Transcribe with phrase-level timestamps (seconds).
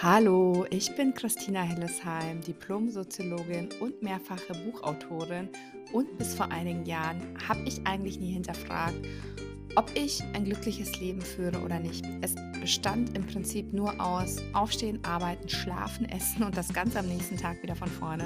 [0.00, 5.48] Hallo, ich bin Christina Hillesheim, Diplom-Soziologin und mehrfache Buchautorin.
[5.92, 8.94] Und bis vor einigen Jahren habe ich eigentlich nie hinterfragt,
[9.76, 12.04] ob ich ein glückliches Leben führe oder nicht.
[12.20, 17.36] Es bestand im Prinzip nur aus Aufstehen, Arbeiten, Schlafen, Essen und das Ganze am nächsten
[17.36, 18.24] Tag wieder von vorne.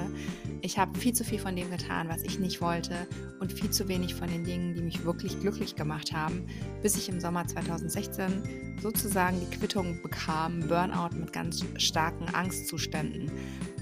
[0.61, 3.07] Ich habe viel zu viel von dem getan, was ich nicht wollte
[3.39, 6.47] und viel zu wenig von den Dingen, die mich wirklich glücklich gemacht haben,
[6.81, 13.31] bis ich im Sommer 2016 sozusagen die Quittung bekam, Burnout mit ganz starken Angstzuständen.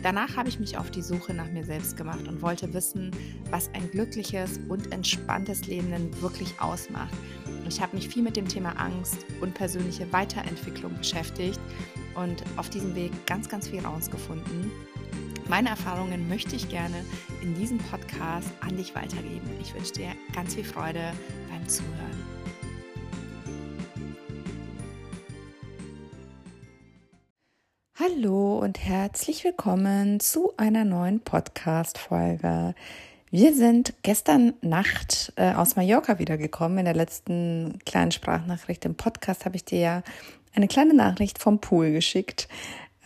[0.04, 3.12] Danach habe ich mich auf die Suche nach mir selbst gemacht und wollte wissen,
[3.52, 7.14] was ein glückliches und entspanntes Leben denn wirklich ausmacht.
[7.72, 11.58] Ich habe mich viel mit dem Thema Angst und persönliche Weiterentwicklung beschäftigt
[12.16, 14.70] und auf diesem Weg ganz, ganz viel rausgefunden.
[15.48, 17.06] Meine Erfahrungen möchte ich gerne
[17.42, 19.50] in diesem Podcast an dich weitergeben.
[19.62, 21.14] Ich wünsche dir ganz viel Freude
[21.50, 22.26] beim Zuhören.
[27.98, 32.76] Hallo und herzlich willkommen zu einer neuen Podcast-Folge.
[33.34, 36.80] Wir sind gestern Nacht äh, aus Mallorca wiedergekommen.
[36.80, 40.04] In der letzten kleinen Sprachnachricht im Podcast habe ich dir ja
[40.54, 42.50] eine kleine Nachricht vom Pool geschickt.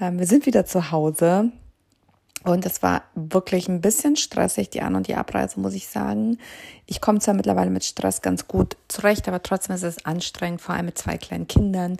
[0.01, 1.51] Ähm, wir sind wieder zu Hause
[2.43, 6.39] und es war wirklich ein bisschen stressig, die An- und die Abreise, muss ich sagen.
[6.87, 10.73] Ich komme zwar mittlerweile mit Stress ganz gut zurecht, aber trotzdem ist es anstrengend, vor
[10.73, 11.97] allem mit zwei kleinen Kindern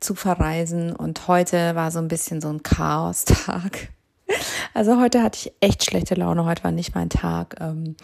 [0.00, 0.96] zu verreisen.
[0.96, 3.90] Und heute war so ein bisschen so ein Chaos-Tag.
[4.74, 7.56] Also heute hatte ich echt schlechte Laune, heute war nicht mein Tag.
[7.60, 7.96] Ähm,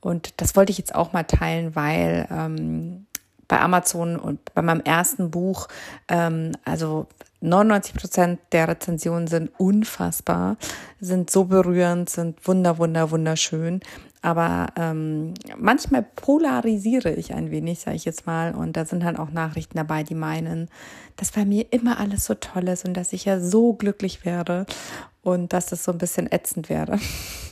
[0.00, 3.06] und das wollte ich jetzt auch mal teilen, weil ähm,
[3.48, 5.68] bei Amazon und bei meinem ersten Buch,
[6.08, 7.06] ähm, also
[7.40, 10.56] 99 Prozent der Rezensionen sind unfassbar,
[11.00, 13.80] sind so berührend, sind wunder, wunder, wunderschön.
[14.22, 18.54] Aber ähm, manchmal polarisiere ich ein wenig, sage ich jetzt mal.
[18.54, 20.70] Und da sind halt auch Nachrichten dabei, die meinen,
[21.16, 24.64] dass bei mir immer alles so toll ist und dass ich ja so glücklich wäre
[25.22, 26.98] und dass das so ein bisschen ätzend wäre,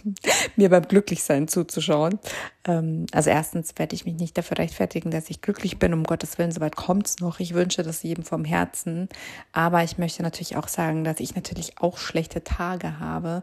[0.56, 2.20] mir beim Glücklichsein zuzuschauen.
[2.64, 5.92] Ähm, also erstens werde ich mich nicht dafür rechtfertigen, dass ich glücklich bin.
[5.92, 7.40] Um Gottes Willen, soweit kommt's noch.
[7.40, 9.08] Ich wünsche das jedem vom Herzen.
[9.52, 13.42] Aber ich möchte natürlich auch sagen, dass ich natürlich auch schlechte Tage habe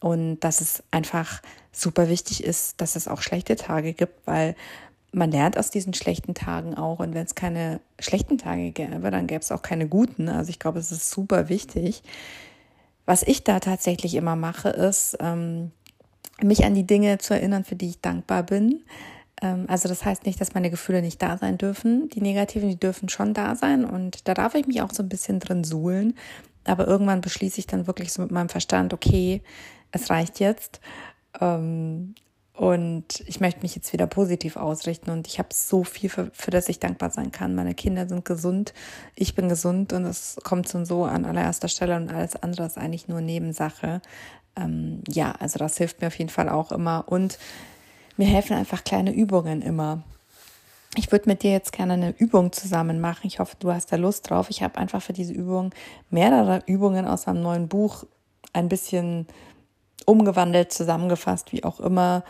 [0.00, 1.42] und dass es einfach
[1.72, 4.54] super wichtig ist, dass es auch schlechte Tage gibt, weil
[5.12, 7.00] man lernt aus diesen schlechten Tagen auch.
[7.00, 10.28] Und wenn es keine schlechten Tage gäbe, dann gäbe es auch keine guten.
[10.28, 12.02] Also ich glaube, es ist super wichtig.
[13.06, 15.70] Was ich da tatsächlich immer mache, ist, ähm,
[16.42, 18.84] mich an die Dinge zu erinnern, für die ich dankbar bin.
[19.40, 22.10] Ähm, also das heißt nicht, dass meine Gefühle nicht da sein dürfen.
[22.10, 23.84] Die negativen, die dürfen schon da sein.
[23.84, 26.14] Und da darf ich mich auch so ein bisschen drin suhlen.
[26.64, 29.40] Aber irgendwann beschließe ich dann wirklich so mit meinem Verstand, okay,
[29.92, 30.80] es reicht jetzt.
[31.40, 32.14] Ähm,
[32.58, 36.50] und ich möchte mich jetzt wieder positiv ausrichten und ich habe so viel, für, für
[36.50, 37.54] das ich dankbar sein kann.
[37.54, 38.74] Meine Kinder sind gesund,
[39.14, 42.76] ich bin gesund und es kommt und so an allererster Stelle und alles andere ist
[42.76, 44.02] eigentlich nur Nebensache.
[44.56, 47.38] Ähm, ja, also das hilft mir auf jeden Fall auch immer und
[48.16, 50.02] mir helfen einfach kleine Übungen immer.
[50.96, 53.28] Ich würde mit dir jetzt gerne eine Übung zusammen machen.
[53.28, 54.50] Ich hoffe, du hast da Lust drauf.
[54.50, 55.72] Ich habe einfach für diese Übung
[56.10, 58.04] mehrere Übungen aus einem neuen Buch
[58.52, 59.28] ein bisschen
[60.06, 62.24] umgewandelt, zusammengefasst, wie auch immer.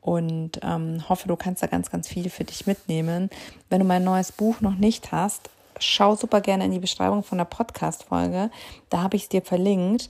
[0.00, 3.30] Und ähm, hoffe, du kannst da ganz, ganz viel für dich mitnehmen.
[3.68, 7.38] Wenn du mein neues Buch noch nicht hast, schau super gerne in die Beschreibung von
[7.38, 8.50] der Podcast-Folge.
[8.90, 10.08] Da habe ich es dir verlinkt.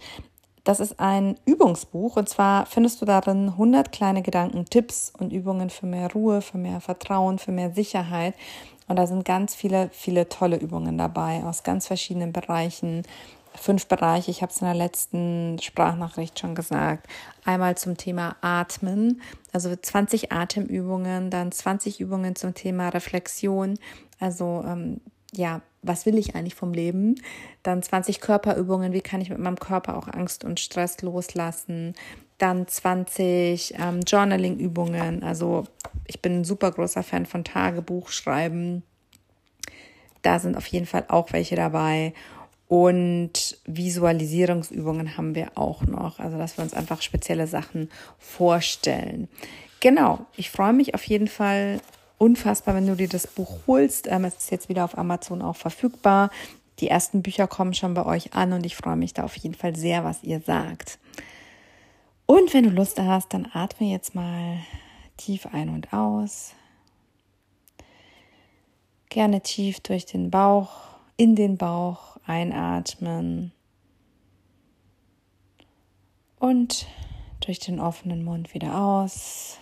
[0.64, 5.70] Das ist ein Übungsbuch und zwar findest du darin 100 kleine Gedanken, Tipps und Übungen
[5.70, 8.34] für mehr Ruhe, für mehr Vertrauen, für mehr Sicherheit.
[8.86, 13.04] Und da sind ganz viele, viele tolle Übungen dabei aus ganz verschiedenen Bereichen
[13.58, 14.30] fünf Bereiche.
[14.30, 17.06] Ich habe es in der letzten Sprachnachricht schon gesagt.
[17.44, 19.20] Einmal zum Thema Atmen,
[19.52, 23.78] also 20 Atemübungen, dann 20 Übungen zum Thema Reflexion,
[24.18, 25.00] also ähm,
[25.32, 27.16] ja, was will ich eigentlich vom Leben?
[27.62, 31.94] Dann 20 Körperübungen, wie kann ich mit meinem Körper auch Angst und Stress loslassen?
[32.38, 35.64] Dann 20 ähm, Journaling-Übungen, also
[36.06, 38.82] ich bin ein super großer Fan von Tagebuchschreiben.
[40.22, 42.12] Da sind auf jeden Fall auch welche dabei.
[42.68, 49.28] Und Visualisierungsübungen haben wir auch noch, also dass wir uns einfach spezielle Sachen vorstellen.
[49.80, 51.80] Genau, ich freue mich auf jeden Fall
[52.18, 54.06] unfassbar, wenn du dir das Buch holst.
[54.06, 56.30] Ähm, es ist jetzt wieder auf Amazon auch verfügbar.
[56.80, 59.54] Die ersten Bücher kommen schon bei euch an und ich freue mich da auf jeden
[59.54, 60.98] Fall sehr, was ihr sagt.
[62.26, 64.58] Und wenn du Lust hast, dann atme jetzt mal
[65.16, 66.52] tief ein und aus.
[69.08, 73.50] Gerne tief durch den Bauch, in den Bauch Einatmen
[76.38, 76.86] und
[77.40, 79.58] durch den offenen Mund wieder aus.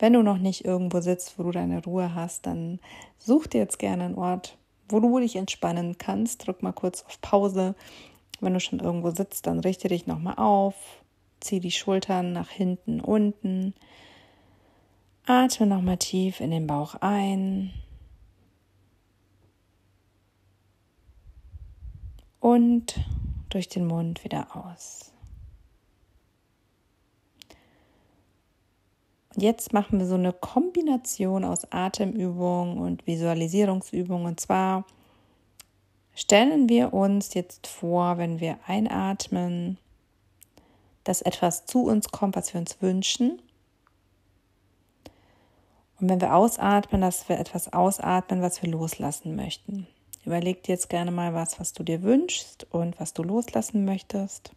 [0.00, 2.80] Wenn du noch nicht irgendwo sitzt, wo du deine Ruhe hast, dann
[3.18, 4.58] such dir jetzt gerne einen Ort,
[4.88, 6.44] wo du dich entspannen kannst.
[6.44, 7.76] Drück mal kurz auf Pause.
[8.40, 10.74] Wenn du schon irgendwo sitzt, dann richte dich nochmal auf.
[11.38, 13.74] Zieh die Schultern nach hinten, unten.
[15.26, 17.72] Atme nochmal tief in den Bauch ein.
[22.44, 23.00] Und
[23.48, 25.10] durch den Mund wieder aus.
[29.34, 34.26] Und jetzt machen wir so eine Kombination aus Atemübung und Visualisierungsübung.
[34.26, 34.84] Und zwar
[36.14, 39.78] stellen wir uns jetzt vor, wenn wir einatmen,
[41.04, 43.40] dass etwas zu uns kommt, was wir uns wünschen.
[45.98, 49.86] Und wenn wir ausatmen, dass wir etwas ausatmen, was wir loslassen möchten.
[50.24, 54.52] Überleg dir jetzt gerne mal was, was du dir wünschst und was du loslassen möchtest.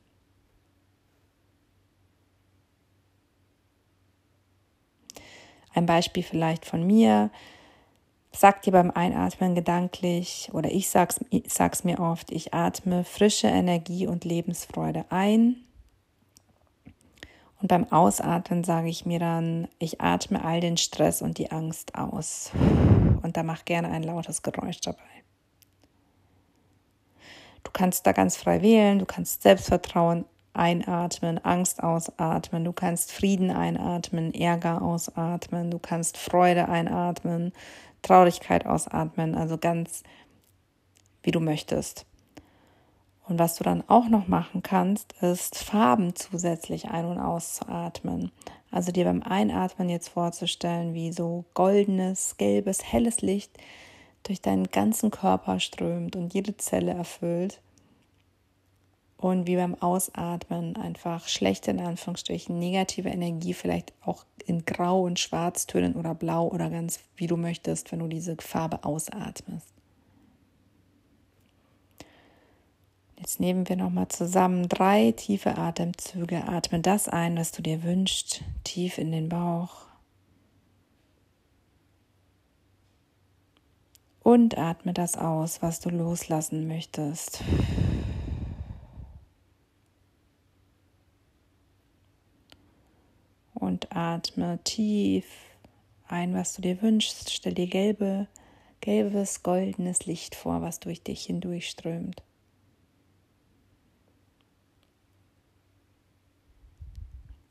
[5.74, 7.30] Ein Beispiel vielleicht von mir.
[8.32, 14.08] Sag dir beim Einatmen gedanklich oder ich sag's, sag's mir oft, ich atme frische Energie
[14.08, 15.58] und Lebensfreude ein.
[17.60, 21.96] Und beim Ausatmen sage ich mir dann, ich atme all den Stress und die Angst
[21.96, 22.52] aus.
[23.24, 25.27] Und da mach gerne ein lautes Geräusch dabei.
[27.64, 33.52] Du kannst da ganz frei wählen, du kannst Selbstvertrauen einatmen, Angst ausatmen, du kannst Frieden
[33.52, 37.54] einatmen, Ärger ausatmen, du kannst Freude einatmen,
[38.02, 40.04] Traurigkeit ausatmen, also ganz
[41.24, 42.06] wie du möchtest.
[43.28, 48.32] Und was du dann auch noch machen kannst, ist Farben zusätzlich ein- und auszuatmen.
[48.72, 53.58] Also dir beim Einatmen jetzt vorzustellen, wie so goldenes, gelbes, helles Licht
[54.28, 57.62] durch deinen ganzen Körper strömt und jede Zelle erfüllt
[59.18, 65.20] und wie beim Ausatmen einfach schlechte, in Anführungsstrichen, negative Energie vielleicht auch in Grau und
[65.20, 69.74] Schwarztönen oder Blau oder ganz wie du möchtest, wenn du diese Farbe ausatmest.
[73.18, 76.48] Jetzt nehmen wir nochmal zusammen drei tiefe Atemzüge.
[76.48, 79.87] Atme das ein, was du dir wünschst, tief in den Bauch.
[84.28, 87.42] Und atme das aus, was du loslassen möchtest.
[93.54, 95.26] und atme tief
[96.10, 97.32] ein, was du dir wünschst.
[97.32, 98.28] Stell dir gelbe,
[98.82, 102.22] gelbes, goldenes Licht vor, was durch dich hindurchströmt.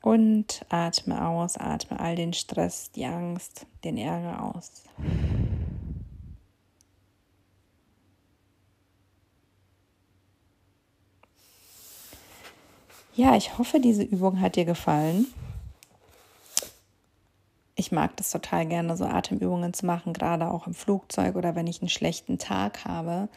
[0.03, 4.83] Und atme aus, atme all den Stress, die Angst, den Ärger aus.
[13.17, 15.27] Ja, ich hoffe, diese Übung hat dir gefallen
[17.77, 21.67] ich mag das total gerne, so Atemübungen zu machen, gerade auch im Flugzeug oder wenn
[21.67, 23.29] ich einen schlechten Tag habe.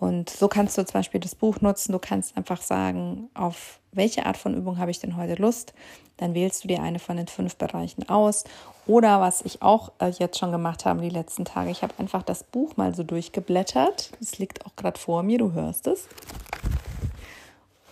[0.00, 1.92] Und so kannst du zum Beispiel das Buch nutzen.
[1.92, 5.74] Du kannst einfach sagen, auf welche Art von Übung habe ich denn heute Lust?
[6.16, 8.44] Dann wählst du dir eine von den fünf Bereichen aus.
[8.86, 12.22] Oder was ich auch äh, jetzt schon gemacht habe die letzten Tage, ich habe einfach
[12.22, 14.12] das Buch mal so durchgeblättert.
[14.20, 16.08] Es liegt auch gerade vor mir, du hörst es.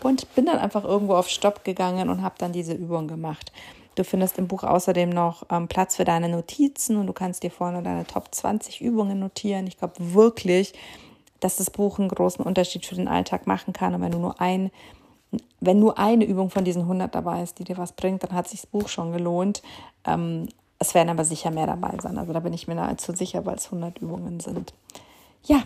[0.02, 3.52] Und bin dann einfach irgendwo auf Stopp gegangen und habe dann diese Übung gemacht.
[3.94, 7.50] Du findest im Buch außerdem noch ähm, Platz für deine Notizen und du kannst dir
[7.50, 9.66] vorne deine Top 20 Übungen notieren.
[9.66, 10.72] Ich glaube wirklich,
[11.40, 13.94] dass das Buch einen großen Unterschied für den Alltag machen kann.
[13.94, 14.70] Und wenn du nur ein,
[15.60, 18.48] wenn nur eine Übung von diesen 100 dabei ist, die dir was bringt, dann hat
[18.48, 19.62] sich das Buch schon gelohnt.
[20.06, 22.16] Ähm, es werden aber sicher mehr dabei sein.
[22.18, 24.72] Also da bin ich mir nahezu sicher, weil es 100 Übungen sind.
[25.44, 25.62] Ja,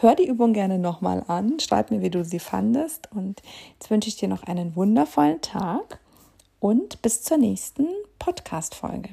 [0.00, 1.58] hör die Übung gerne nochmal an.
[1.60, 3.08] Schreib mir, wie du sie fandest.
[3.14, 3.42] Und
[3.74, 5.98] jetzt wünsche ich dir noch einen wundervollen Tag
[6.60, 7.86] und bis zur nächsten
[8.18, 9.10] Podcast-Folge.